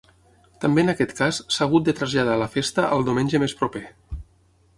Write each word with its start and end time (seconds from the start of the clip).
També 0.63 0.85
en 0.85 0.93
aquest 0.93 1.13
cas 1.19 1.41
s'ha 1.55 1.67
hagut 1.67 1.85
de 1.89 1.95
traslladar 1.99 2.39
la 2.45 2.49
festa 2.57 2.87
al 2.97 3.07
diumenge 3.11 3.43
més 3.45 3.55
proper. 3.61 3.85